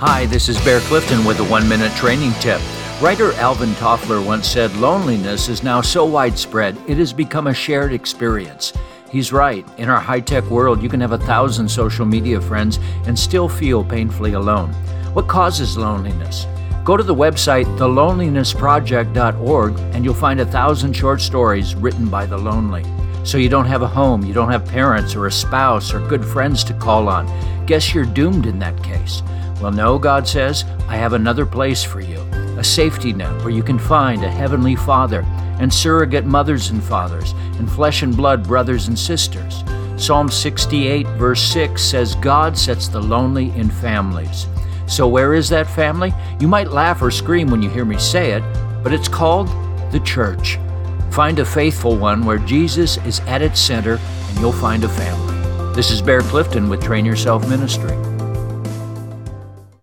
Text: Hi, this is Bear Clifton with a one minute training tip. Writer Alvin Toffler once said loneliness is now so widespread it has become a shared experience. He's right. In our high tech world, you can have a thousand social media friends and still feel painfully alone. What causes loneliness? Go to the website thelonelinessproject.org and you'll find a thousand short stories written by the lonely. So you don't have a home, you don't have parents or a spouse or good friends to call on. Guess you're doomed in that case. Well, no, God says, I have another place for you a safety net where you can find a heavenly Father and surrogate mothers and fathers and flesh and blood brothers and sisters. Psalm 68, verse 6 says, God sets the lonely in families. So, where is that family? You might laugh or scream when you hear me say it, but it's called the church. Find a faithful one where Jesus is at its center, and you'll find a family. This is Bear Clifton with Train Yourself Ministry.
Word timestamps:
Hi, 0.00 0.24
this 0.24 0.48
is 0.48 0.58
Bear 0.64 0.80
Clifton 0.80 1.26
with 1.26 1.40
a 1.40 1.44
one 1.44 1.68
minute 1.68 1.94
training 1.94 2.32
tip. 2.40 2.62
Writer 3.02 3.34
Alvin 3.34 3.72
Toffler 3.72 4.24
once 4.24 4.48
said 4.48 4.74
loneliness 4.76 5.50
is 5.50 5.62
now 5.62 5.82
so 5.82 6.06
widespread 6.06 6.74
it 6.88 6.96
has 6.96 7.12
become 7.12 7.48
a 7.48 7.52
shared 7.52 7.92
experience. 7.92 8.72
He's 9.10 9.30
right. 9.30 9.62
In 9.76 9.90
our 9.90 10.00
high 10.00 10.20
tech 10.20 10.44
world, 10.44 10.82
you 10.82 10.88
can 10.88 11.02
have 11.02 11.12
a 11.12 11.18
thousand 11.18 11.68
social 11.68 12.06
media 12.06 12.40
friends 12.40 12.78
and 13.04 13.18
still 13.18 13.46
feel 13.46 13.84
painfully 13.84 14.32
alone. 14.32 14.72
What 15.12 15.28
causes 15.28 15.76
loneliness? 15.76 16.46
Go 16.82 16.96
to 16.96 17.02
the 17.02 17.14
website 17.14 17.66
thelonelinessproject.org 17.76 19.78
and 19.94 20.02
you'll 20.02 20.14
find 20.14 20.40
a 20.40 20.46
thousand 20.46 20.94
short 20.94 21.20
stories 21.20 21.74
written 21.74 22.08
by 22.08 22.24
the 22.24 22.38
lonely. 22.38 22.86
So 23.22 23.36
you 23.36 23.50
don't 23.50 23.66
have 23.66 23.82
a 23.82 23.86
home, 23.86 24.24
you 24.24 24.32
don't 24.32 24.50
have 24.50 24.64
parents 24.64 25.14
or 25.14 25.26
a 25.26 25.30
spouse 25.30 25.92
or 25.92 26.00
good 26.08 26.24
friends 26.24 26.64
to 26.64 26.72
call 26.72 27.10
on. 27.10 27.26
Guess 27.66 27.94
you're 27.94 28.06
doomed 28.06 28.46
in 28.46 28.58
that 28.60 28.82
case. 28.82 29.22
Well, 29.60 29.72
no, 29.72 29.98
God 29.98 30.26
says, 30.26 30.64
I 30.88 30.96
have 30.96 31.12
another 31.12 31.44
place 31.44 31.84
for 31.84 32.00
you 32.00 32.20
a 32.58 32.64
safety 32.64 33.12
net 33.14 33.32
where 33.42 33.50
you 33.50 33.62
can 33.62 33.78
find 33.78 34.22
a 34.22 34.30
heavenly 34.30 34.76
Father 34.76 35.22
and 35.60 35.72
surrogate 35.72 36.26
mothers 36.26 36.68
and 36.68 36.82
fathers 36.84 37.32
and 37.58 37.70
flesh 37.72 38.02
and 38.02 38.14
blood 38.14 38.46
brothers 38.46 38.88
and 38.88 38.98
sisters. 38.98 39.64
Psalm 39.96 40.28
68, 40.28 41.06
verse 41.18 41.40
6 41.40 41.82
says, 41.82 42.14
God 42.16 42.58
sets 42.58 42.86
the 42.88 43.00
lonely 43.00 43.50
in 43.50 43.70
families. 43.70 44.46
So, 44.86 45.08
where 45.08 45.32
is 45.32 45.48
that 45.50 45.70
family? 45.70 46.12
You 46.38 46.48
might 46.48 46.70
laugh 46.70 47.00
or 47.00 47.10
scream 47.10 47.50
when 47.50 47.62
you 47.62 47.70
hear 47.70 47.86
me 47.86 47.98
say 47.98 48.32
it, 48.32 48.42
but 48.82 48.92
it's 48.92 49.08
called 49.08 49.48
the 49.90 50.00
church. 50.00 50.58
Find 51.10 51.38
a 51.38 51.44
faithful 51.44 51.96
one 51.96 52.24
where 52.24 52.38
Jesus 52.38 52.98
is 53.06 53.20
at 53.20 53.40
its 53.40 53.60
center, 53.60 53.98
and 54.28 54.38
you'll 54.38 54.52
find 54.52 54.84
a 54.84 54.88
family. 54.88 55.74
This 55.74 55.90
is 55.90 56.02
Bear 56.02 56.20
Clifton 56.20 56.68
with 56.68 56.82
Train 56.82 57.04
Yourself 57.04 57.48
Ministry. 57.48 57.96